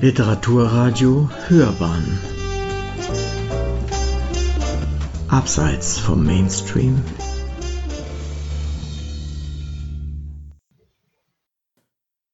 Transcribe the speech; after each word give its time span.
Literaturradio 0.00 1.28
Hörbahn. 1.48 2.20
Abseits 5.26 5.98
vom 5.98 6.24
Mainstream. 6.24 7.02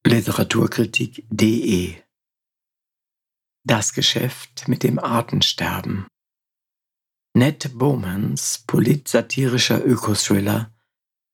Literaturkritik.de 0.07 1.95
Das 3.65 3.95
Geschäft 3.95 4.69
mit 4.69 4.83
dem 4.83 4.99
Artensterben. 4.99 6.07
Ned 7.33 7.71
Bowmans 7.79 8.65
politsatirischer 8.67 9.83
Ökothriller 9.83 10.71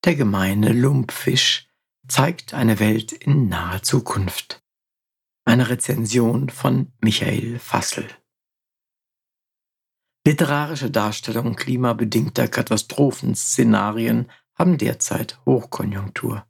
Der 0.05 0.15
gemeine 0.15 0.73
Lumpfisch 0.73 1.67
zeigt 2.07 2.55
eine 2.55 2.79
Welt 2.79 3.11
in 3.11 3.49
naher 3.49 3.83
Zukunft. 3.83 4.61
Eine 5.51 5.69
Rezension 5.69 6.49
von 6.49 6.93
Michael 7.01 7.59
Fassel. 7.59 8.07
Literarische 10.25 10.93
Darstellungen 10.93 11.57
klimabedingter 11.57 12.47
Katastrophenszenarien 12.47 14.31
haben 14.55 14.79
derzeit 14.79 15.41
Hochkonjunktur. 15.47 16.47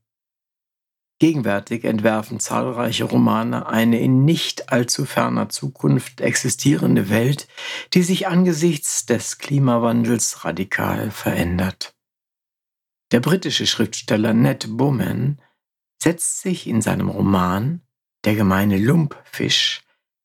Gegenwärtig 1.19 1.85
entwerfen 1.85 2.41
zahlreiche 2.41 3.05
Romane 3.05 3.65
eine 3.65 3.99
in 3.99 4.27
nicht 4.27 4.71
allzu 4.71 5.07
ferner 5.07 5.49
Zukunft 5.49 6.21
existierende 6.21 7.09
Welt, 7.09 7.49
die 7.95 8.03
sich 8.03 8.27
angesichts 8.27 9.07
des 9.07 9.39
Klimawandels 9.39 10.45
radikal 10.45 11.11
verändert. 11.11 11.97
Der 13.13 13.21
britische 13.21 13.67
Schriftsteller 13.67 14.35
Ned 14.35 14.77
Bowman 14.77 15.41
setzt 16.03 16.43
sich 16.43 16.67
in 16.67 16.83
seinem 16.83 17.09
Roman 17.09 17.81
der 18.25 18.35
gemeine 18.35 18.79
Lumpfisch, 18.79 19.83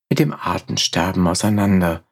mit 0.10 0.20
dem 0.20 0.34
Artensterben 0.34 1.28
auseinander, 1.28 2.04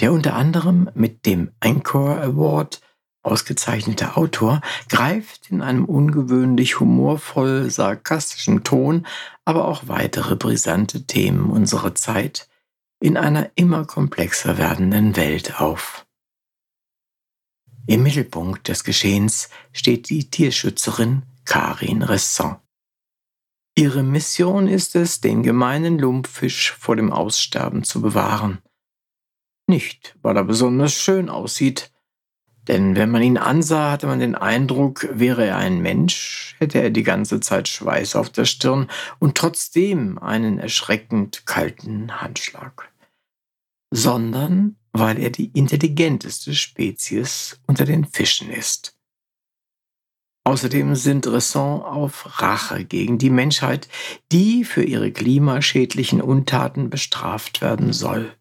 der 0.00 0.12
unter 0.12 0.34
anderem 0.34 0.90
mit 0.94 1.26
dem 1.26 1.52
Encore 1.60 2.20
Award 2.20 2.80
ausgezeichnete 3.22 4.16
Autor 4.16 4.60
greift 4.88 5.50
in 5.50 5.62
einem 5.62 5.84
ungewöhnlich 5.86 6.78
humorvoll 6.80 7.70
sarkastischen 7.70 8.64
Ton 8.64 9.06
aber 9.44 9.66
auch 9.66 9.88
weitere 9.88 10.36
brisante 10.36 11.06
Themen 11.06 11.50
unserer 11.50 11.94
Zeit 11.94 12.48
in 13.00 13.16
einer 13.16 13.50
immer 13.54 13.86
komplexer 13.86 14.58
werdenden 14.58 15.16
Welt 15.16 15.60
auf. 15.60 16.06
Im 17.86 18.02
Mittelpunkt 18.02 18.68
des 18.68 18.84
Geschehens 18.84 19.50
steht 19.72 20.08
die 20.08 20.30
Tierschützerin 20.30 21.22
Karin 21.44 22.02
Resson. 22.02 22.56
Ihre 23.76 24.02
Mission 24.02 24.68
ist 24.68 24.94
es, 24.94 25.20
den 25.20 25.42
gemeinen 25.42 25.98
Lumpfisch 25.98 26.72
vor 26.72 26.94
dem 26.94 27.12
Aussterben 27.12 27.82
zu 27.82 28.00
bewahren. 28.00 28.58
Nicht, 29.66 30.16
weil 30.22 30.36
er 30.36 30.44
besonders 30.44 30.94
schön 30.94 31.28
aussieht, 31.28 31.90
denn 32.68 32.96
wenn 32.96 33.10
man 33.10 33.22
ihn 33.22 33.36
ansah, 33.36 33.90
hatte 33.90 34.06
man 34.06 34.20
den 34.20 34.34
Eindruck, 34.34 35.08
wäre 35.12 35.44
er 35.44 35.56
ein 35.58 35.80
Mensch, 35.80 36.56
hätte 36.58 36.80
er 36.80 36.90
die 36.90 37.02
ganze 37.02 37.40
Zeit 37.40 37.68
Schweiß 37.68 38.16
auf 38.16 38.30
der 38.30 38.46
Stirn 38.46 38.88
und 39.18 39.36
trotzdem 39.36 40.18
einen 40.18 40.58
erschreckend 40.58 41.44
kalten 41.44 42.20
Handschlag. 42.22 42.90
Sondern 43.90 44.76
weil 44.92 45.18
er 45.18 45.30
die 45.30 45.50
intelligenteste 45.52 46.54
Spezies 46.54 47.60
unter 47.66 47.84
den 47.84 48.06
Fischen 48.06 48.50
ist. 48.50 48.96
Außerdem 50.44 50.94
sind 50.94 51.26
Resson 51.26 51.80
auf 51.80 52.42
Rache 52.42 52.84
gegen 52.84 53.16
die 53.18 53.30
Menschheit, 53.30 53.88
die 54.30 54.64
für 54.64 54.84
ihre 54.84 55.10
klimaschädlichen 55.10 56.20
Untaten 56.20 56.90
bestraft 56.90 57.62
werden 57.62 57.94
soll. 57.94 58.34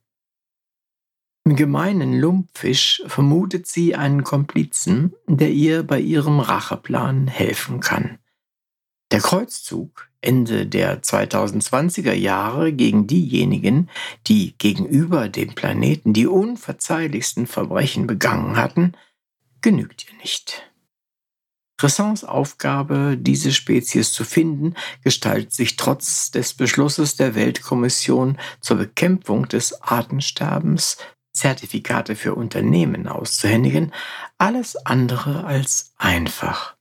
Im 1.45 1.55
gemeinen 1.55 2.19
Lumpfisch 2.19 3.03
vermutet 3.07 3.67
sie 3.67 3.95
einen 3.95 4.23
Komplizen, 4.23 5.13
der 5.27 5.51
ihr 5.51 5.83
bei 5.83 5.99
ihrem 5.99 6.39
Racheplan 6.39 7.27
helfen 7.27 7.79
kann. 7.79 8.19
Der 9.11 9.19
Kreuzzug 9.19 10.09
Ende 10.23 10.65
der 10.65 11.01
2020er 11.01 12.13
Jahre 12.13 12.71
gegen 12.71 13.07
diejenigen, 13.07 13.89
die 14.27 14.57
gegenüber 14.57 15.27
dem 15.27 15.53
Planeten 15.53 16.13
die 16.13 16.27
unverzeihlichsten 16.27 17.45
Verbrechen 17.45 18.07
begangen 18.07 18.55
hatten, 18.55 18.93
genügt 19.61 20.05
ihr 20.09 20.17
nicht. 20.19 20.72
Cressons 21.83 22.23
Aufgabe, 22.23 23.17
diese 23.19 23.51
Spezies 23.51 24.13
zu 24.13 24.23
finden, 24.23 24.73
gestaltet 25.03 25.51
sich 25.51 25.75
trotz 25.75 26.31
des 26.31 26.53
Beschlusses 26.53 27.17
der 27.17 27.35
Weltkommission 27.35 28.37
zur 28.61 28.77
Bekämpfung 28.77 29.49
des 29.49 29.81
Artensterbens, 29.81 30.95
Zertifikate 31.33 32.15
für 32.15 32.35
Unternehmen 32.35 33.09
auszuhändigen, 33.09 33.91
alles 34.37 34.77
andere 34.77 35.43
als 35.43 35.91
einfach. 35.97 36.77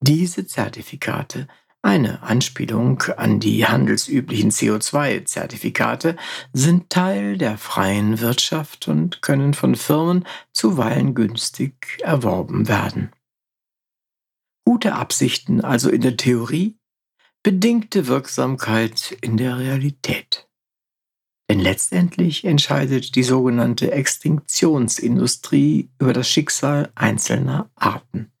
Diese 0.00 0.44
Zertifikate, 0.44 1.46
eine 1.80 2.24
Anspielung 2.24 3.00
an 3.16 3.38
die 3.38 3.64
handelsüblichen 3.64 4.50
CO2-Zertifikate, 4.50 6.16
sind 6.52 6.90
Teil 6.90 7.38
der 7.38 7.58
freien 7.58 8.18
Wirtschaft 8.18 8.88
und 8.88 9.22
können 9.22 9.54
von 9.54 9.76
Firmen 9.76 10.26
zuweilen 10.52 11.14
günstig 11.14 12.00
erworben 12.02 12.66
werden. 12.66 13.12
Gute 14.64 14.94
Absichten 14.94 15.60
also 15.60 15.90
in 15.90 16.00
der 16.00 16.16
Theorie, 16.16 16.78
bedingte 17.42 18.06
Wirksamkeit 18.06 19.16
in 19.20 19.36
der 19.36 19.58
Realität. 19.58 20.48
Denn 21.50 21.60
letztendlich 21.60 22.44
entscheidet 22.44 23.14
die 23.16 23.22
sogenannte 23.22 23.92
Extinktionsindustrie 23.92 25.90
über 25.98 26.14
das 26.14 26.28
Schicksal 26.28 26.90
einzelner 26.94 27.70
Arten. 27.74 28.32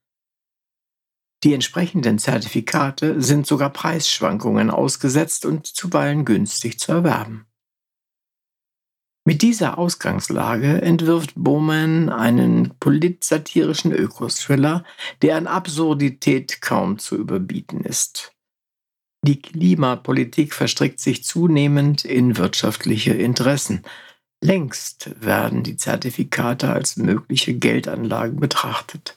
Die 1.44 1.52
entsprechenden 1.52 2.18
Zertifikate 2.18 3.20
sind 3.20 3.46
sogar 3.46 3.68
Preisschwankungen 3.68 4.70
ausgesetzt 4.70 5.44
und 5.44 5.66
zuweilen 5.66 6.24
günstig 6.24 6.78
zu 6.78 6.92
erwerben. 6.92 7.46
Mit 9.26 9.40
dieser 9.40 9.78
Ausgangslage 9.78 10.82
entwirft 10.82 11.32
Bowman 11.34 12.10
einen 12.10 12.74
politsatirischen 12.78 13.90
Ökothriller, 13.92 14.84
der 15.22 15.36
an 15.36 15.46
Absurdität 15.46 16.60
kaum 16.60 16.98
zu 16.98 17.16
überbieten 17.16 17.80
ist. 17.80 18.34
Die 19.26 19.40
Klimapolitik 19.40 20.52
verstrickt 20.52 21.00
sich 21.00 21.24
zunehmend 21.24 22.04
in 22.04 22.36
wirtschaftliche 22.36 23.14
Interessen. 23.14 23.82
Längst 24.42 25.10
werden 25.24 25.62
die 25.62 25.78
Zertifikate 25.78 26.70
als 26.70 26.98
mögliche 26.98 27.54
Geldanlagen 27.54 28.38
betrachtet. 28.38 29.16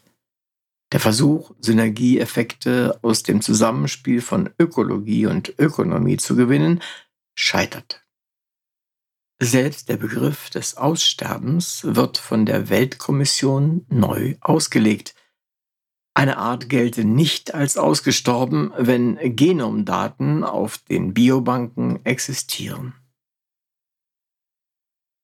Der 0.93 1.01
Versuch, 1.01 1.51
Synergieeffekte 1.59 2.97
aus 3.01 3.23
dem 3.23 3.41
Zusammenspiel 3.41 4.21
von 4.21 4.51
Ökologie 4.57 5.25
und 5.25 5.53
Ökonomie 5.59 6.15
zu 6.15 6.37
gewinnen, 6.37 6.81
scheitert. 7.35 8.06
Selbst 9.39 9.89
der 9.89 9.97
Begriff 9.97 10.49
des 10.49 10.77
Aussterbens 10.77 11.81
wird 11.83 12.17
von 12.17 12.47
der 12.47 12.69
Weltkommission 12.69 13.85
neu 13.87 14.35
ausgelegt. 14.41 15.13
Eine 16.15 16.37
Art 16.37 16.69
gelte 16.69 17.05
nicht 17.05 17.53
als 17.53 17.77
ausgestorben, 17.77 18.73
wenn 18.75 19.19
Genomdaten 19.35 20.43
auf 20.43 20.79
den 20.79 21.13
Biobanken 21.13 22.03
existieren. 22.03 22.95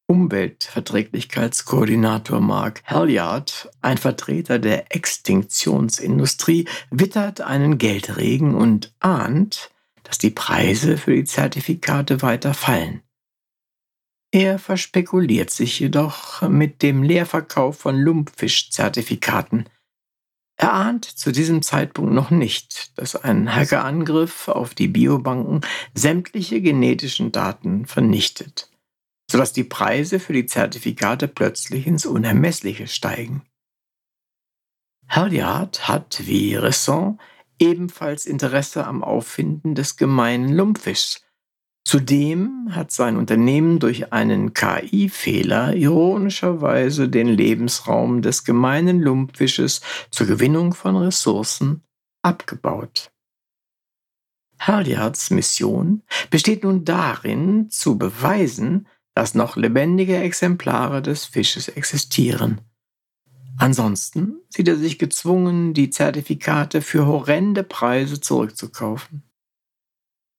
Umweltverträglichkeitskoordinator 0.06 2.40
Mark 2.40 2.84
Halliard, 2.86 3.72
ein 3.82 3.98
Vertreter 3.98 4.60
der 4.60 4.96
Extinktionsindustrie, 4.96 6.68
wittert 6.92 7.42
einen 7.42 7.80
Geldregen 7.80 8.54
und 8.54 8.94
ahnt, 9.00 9.72
dass 10.04 10.20
die 10.20 10.30
Preise 10.30 10.98
für 10.98 11.16
die 11.16 11.24
Zertifikate 11.24 12.22
weiter 12.22 12.54
fallen. 12.54 13.02
Er 14.34 14.58
verspekuliert 14.58 15.52
sich 15.52 15.80
jedoch 15.80 16.42
mit 16.50 16.82
dem 16.82 17.04
Leerverkauf 17.04 17.78
von 17.78 17.96
Lumpfisch-Zertifikaten. 17.96 19.70
Er 20.56 20.74
ahnt 20.74 21.06
zu 21.06 21.32
diesem 21.32 21.62
Zeitpunkt 21.62 22.14
noch 22.14 22.32
nicht, 22.32 22.98
dass 22.98 23.16
ein 23.16 23.56
Hackerangriff 23.56 24.48
auf 24.48 24.74
die 24.74 24.88
Biobanken 24.88 25.62
sämtliche 25.94 26.62
genetischen 26.62 27.32
Daten 27.32 27.86
vernichtet, 27.86 28.72
sodass 29.30 29.54
die 29.54 29.66
Preise 29.66 30.20
für 30.20 30.34
die 30.34 30.48
Zertifikate 30.48 31.28
plötzlich 31.28 31.86
ins 31.86 32.08
Unermessliche 32.08 32.88
steigen. 32.88 33.44
Halliard 35.08 35.88
hat, 35.88 36.24
wie 36.26 36.56
Resson, 36.56 37.20
ebenfalls 37.60 38.26
Interesse 38.26 38.88
am 38.88 39.04
Auffinden 39.04 39.76
des 39.76 39.96
gemeinen 39.96 40.50
Lumpfischs, 40.52 41.23
Zudem 41.86 42.70
hat 42.72 42.92
sein 42.92 43.18
Unternehmen 43.18 43.80
durch 43.80 44.14
einen 44.14 44.54
KI-Fehler 44.54 45.76
ironischerweise 45.76 47.10
den 47.10 47.28
Lebensraum 47.28 48.22
des 48.22 48.46
gemeinen 48.46 49.02
Lumpfisches 49.02 49.82
zur 50.10 50.28
Gewinnung 50.28 50.74
von 50.74 50.96
Ressourcen 50.96 51.84
abgebaut. 52.22 53.12
Halliards 54.60 55.30
Mission 55.30 56.04
besteht 56.30 56.64
nun 56.64 56.86
darin, 56.86 57.70
zu 57.70 57.98
beweisen, 57.98 58.88
dass 59.14 59.36
noch 59.36 59.58
lebendige 59.58 60.18
Exemplare 60.18 61.02
des 61.02 61.26
Fisches 61.26 61.68
existieren. 61.68 62.62
Ansonsten 63.58 64.38
sieht 64.50 64.68
er 64.68 64.78
sich 64.78 64.98
gezwungen, 64.98 65.74
die 65.74 65.90
Zertifikate 65.90 66.82
für 66.82 67.06
horrende 67.06 67.64
Preise 67.64 68.20
zurückzukaufen. 68.20 69.24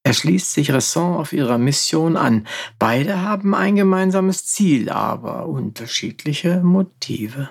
Er 0.07 0.13
schließt 0.13 0.53
sich 0.53 0.71
Resson 0.71 1.15
auf 1.17 1.33
ihrer 1.33 1.57
Mission 1.57 2.17
an. 2.17 2.47
Beide 2.79 3.23
haben 3.23 3.55
ein 3.55 3.75
gemeinsames 3.75 4.45
Ziel, 4.47 4.91
aber 4.91 5.47
unterschiedliche 5.47 6.61
Motive. 6.61 7.49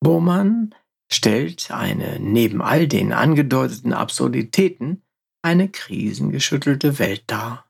Bohmann 0.00 0.74
stellt 1.10 1.72
eine 1.72 2.20
neben 2.20 2.62
all 2.62 2.86
den 2.86 3.12
angedeuteten 3.12 3.92
Absurditäten 3.92 5.02
eine 5.42 5.68
krisengeschüttelte 5.68 7.00
Welt 7.00 7.24
dar. 7.26 7.68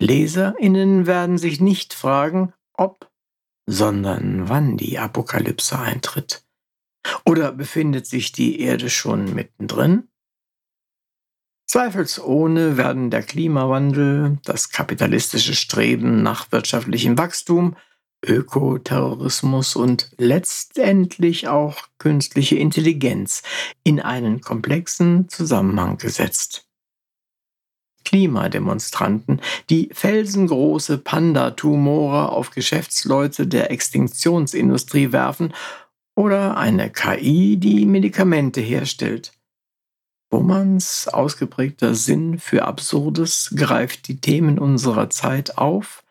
Leserinnen 0.00 1.06
werden 1.06 1.36
sich 1.38 1.60
nicht 1.60 1.94
fragen, 1.94 2.54
ob, 2.72 3.10
sondern 3.66 4.48
wann 4.48 4.76
die 4.76 4.98
Apokalypse 4.98 5.78
eintritt. 5.78 6.44
Oder 7.26 7.52
befindet 7.52 8.06
sich 8.06 8.32
die 8.32 8.60
Erde 8.60 8.90
schon 8.90 9.34
mittendrin? 9.34 10.08
Zweifelsohne 11.66 12.76
werden 12.76 13.10
der 13.10 13.22
Klimawandel, 13.22 14.38
das 14.44 14.70
kapitalistische 14.70 15.54
Streben 15.54 16.22
nach 16.22 16.52
wirtschaftlichem 16.52 17.16
Wachstum, 17.16 17.76
Ökoterrorismus 18.24 19.74
und 19.74 20.10
letztendlich 20.16 21.48
auch 21.48 21.88
künstliche 21.98 22.56
Intelligenz 22.56 23.42
in 23.82 24.00
einen 24.00 24.40
komplexen 24.40 25.28
Zusammenhang 25.28 25.98
gesetzt. 25.98 26.68
Klimademonstranten, 28.04 29.40
die 29.70 29.90
felsengroße 29.92 30.98
Panda-Tumore 30.98 32.30
auf 32.30 32.50
Geschäftsleute 32.50 33.46
der 33.46 33.70
Extinktionsindustrie 33.70 35.12
werfen 35.12 35.54
oder 36.14 36.56
eine 36.56 36.90
KI, 36.90 37.56
die 37.56 37.86
Medikamente 37.86 38.60
herstellt. 38.60 39.32
Bohmanns 40.32 41.08
ausgeprägter 41.08 41.94
Sinn 41.94 42.38
für 42.38 42.64
Absurdes 42.64 43.52
greift 43.54 44.08
die 44.08 44.18
Themen 44.18 44.58
unserer 44.58 45.10
Zeit 45.10 45.58
auf, 45.58 46.04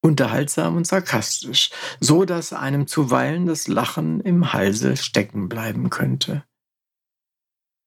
unterhaltsam 0.00 0.78
und 0.78 0.86
sarkastisch, 0.86 1.68
so 2.00 2.24
dass 2.24 2.54
einem 2.54 2.86
zuweilen 2.86 3.44
das 3.44 3.68
Lachen 3.68 4.20
im 4.20 4.54
Halse 4.54 4.96
stecken 4.96 5.50
bleiben 5.50 5.90
könnte. 5.90 6.42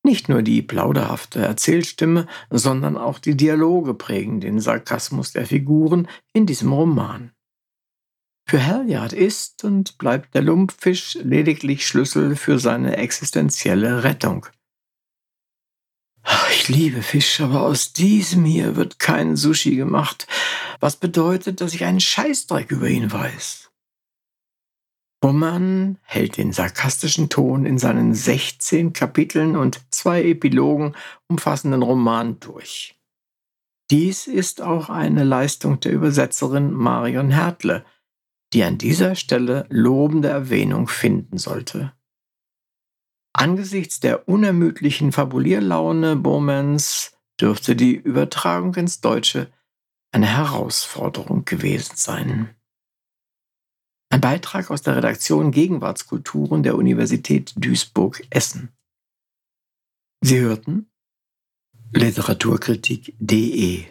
Nicht 0.04 0.28
nur 0.28 0.42
die 0.42 0.62
plauderhafte 0.62 1.40
Erzählstimme, 1.40 2.28
sondern 2.50 2.96
auch 2.96 3.18
die 3.18 3.36
Dialoge 3.36 3.94
prägen 3.94 4.40
den 4.40 4.60
Sarkasmus 4.60 5.32
der 5.32 5.44
Figuren 5.44 6.06
in 6.32 6.46
diesem 6.46 6.72
Roman. 6.72 7.32
Für 8.48 8.64
Halliard 8.64 9.12
ist 9.12 9.64
und 9.64 9.98
bleibt 9.98 10.36
der 10.36 10.42
Lumpfisch 10.42 11.18
lediglich 11.20 11.84
Schlüssel 11.84 12.36
für 12.36 12.60
seine 12.60 12.96
existenzielle 12.96 14.04
Rettung. 14.04 14.46
Ich 16.64 16.70
liebe 16.70 17.02
Fisch, 17.02 17.42
aber 17.42 17.60
aus 17.60 17.92
diesem 17.92 18.46
hier 18.46 18.74
wird 18.74 18.98
kein 18.98 19.36
Sushi 19.36 19.76
gemacht, 19.76 20.26
was 20.80 20.96
bedeutet, 20.96 21.60
dass 21.60 21.74
ich 21.74 21.84
einen 21.84 22.00
Scheißdreck 22.00 22.70
über 22.70 22.88
ihn 22.88 23.12
weiß. 23.12 23.70
Roman 25.22 25.98
hält 26.00 26.38
den 26.38 26.54
sarkastischen 26.54 27.28
Ton 27.28 27.66
in 27.66 27.76
seinen 27.76 28.14
16 28.14 28.94
Kapiteln 28.94 29.56
und 29.56 29.82
zwei 29.90 30.24
Epilogen 30.24 30.96
umfassenden 31.28 31.82
Roman 31.82 32.40
durch. 32.40 32.98
Dies 33.90 34.26
ist 34.26 34.62
auch 34.62 34.88
eine 34.88 35.22
Leistung 35.22 35.80
der 35.80 35.92
Übersetzerin 35.92 36.72
Marion 36.72 37.30
Hertle, 37.30 37.84
die 38.54 38.64
an 38.64 38.78
dieser 38.78 39.16
Stelle 39.16 39.66
lobende 39.68 40.28
Erwähnung 40.28 40.88
finden 40.88 41.36
sollte. 41.36 41.92
Angesichts 43.36 43.98
der 43.98 44.28
unermüdlichen 44.28 45.10
Fabulierlaune 45.10 46.14
Bowmans 46.14 47.18
dürfte 47.40 47.74
die 47.74 47.96
Übertragung 47.96 48.74
ins 48.76 49.00
Deutsche 49.00 49.52
eine 50.12 50.28
Herausforderung 50.28 51.44
gewesen 51.44 51.96
sein. 51.96 52.54
Ein 54.10 54.20
Beitrag 54.20 54.70
aus 54.70 54.82
der 54.82 54.94
Redaktion 54.94 55.50
Gegenwartskulturen 55.50 56.62
der 56.62 56.76
Universität 56.76 57.52
Duisburg-Essen. 57.56 58.72
Sie 60.20 60.38
hörten 60.38 60.88
Literaturkritik.de 61.92 63.86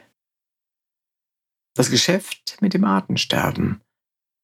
Das 1.75 1.91
Geschäft 1.91 2.57
mit 2.61 2.73
dem 2.73 2.85
Artensterben. 2.85 3.81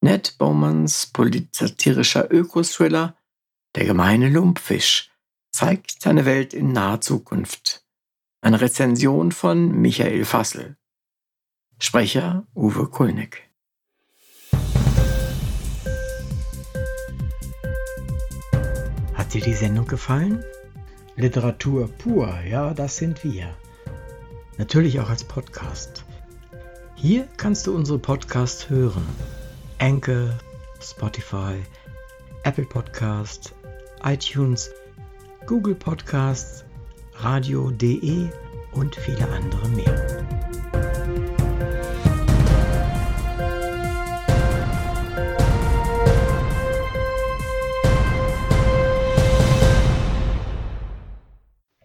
Ned 0.02 0.38
Bowmans 0.38 1.08
politsatirischer 1.08 2.30
Ökothriller 2.32 3.19
der 3.76 3.86
gemeine 3.86 4.30
Lumpfisch 4.30 5.12
zeigt 5.52 6.02
seine 6.02 6.26
Welt 6.26 6.54
in 6.54 6.72
naher 6.72 7.02
Zukunft. 7.02 7.84
Eine 8.42 8.62
Rezension 8.62 9.32
von 9.32 9.72
Michael 9.82 10.26
Fassel. 10.26 10.78
Sprecher 11.80 12.48
Uwe 12.56 12.88
Kulnig. 12.88 13.50
Hat 19.14 19.34
dir 19.34 19.42
die 19.42 19.54
Sendung 19.54 19.86
gefallen? 19.86 20.44
Literatur 21.16 21.90
pur, 21.90 22.40
ja, 22.42 22.74
das 22.74 22.98
sind 22.98 23.24
wir. 23.24 23.56
Natürlich 24.58 25.00
auch 25.00 25.10
als 25.10 25.24
Podcast. 25.24 26.06
Hier 26.96 27.28
kannst 27.38 27.68
du 27.68 27.76
unsere 27.76 28.00
Podcasts 28.00 28.70
hören. 28.70 29.06
Anchor, 29.80 30.38
Spotify, 30.82 31.62
Apple 32.44 32.66
Podcast, 32.66 33.54
iTunes, 34.04 34.72
Google 35.46 35.76
Podcasts, 35.76 36.66
radio.de 37.16 38.30
und 38.74 38.96
viele 38.96 39.28
andere 39.30 39.68
mehr. 39.70 40.39